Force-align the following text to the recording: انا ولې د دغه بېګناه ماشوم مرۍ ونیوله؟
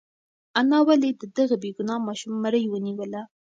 انا 0.59 0.79
ولې 0.87 1.09
د 1.21 1.23
دغه 1.37 1.55
بېګناه 1.61 2.03
ماشوم 2.07 2.33
مرۍ 2.43 2.63
ونیوله؟ 2.69 3.21